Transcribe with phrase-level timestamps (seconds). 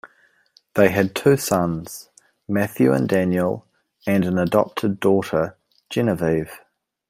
[0.73, 2.09] They had two sons,
[2.47, 3.67] Matthew and Daniel,
[4.07, 5.57] and an adopted daughter,
[5.91, 6.59] Genevieve.